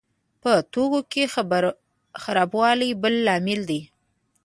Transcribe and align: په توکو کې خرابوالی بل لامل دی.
په 0.41 0.51
توکو 0.73 1.01
کې 1.11 1.23
خرابوالی 2.23 2.89
بل 3.01 3.13
لامل 3.25 3.59
دی. 3.69 3.81